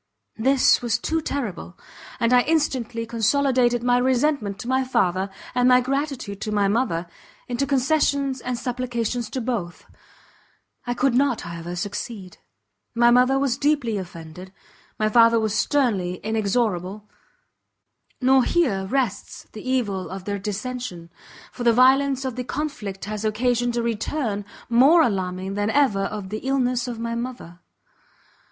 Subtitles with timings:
[0.39, 1.77] This was too terrible!
[2.19, 7.05] and I instantly consolidated my resentment to my father, and my gratitude to my mother,
[7.47, 9.85] into concessions and supplications to both;
[10.87, 12.39] I could not, however, succeed;
[12.95, 14.51] my mother was deeply offended,
[14.97, 17.07] my father was sternly inexorable:
[18.19, 21.11] nor here rests the evil of their dissention,
[21.51, 26.29] for the violence of the conflict has occasioned a return more alarming than ever of
[26.29, 27.59] the illness of my mother.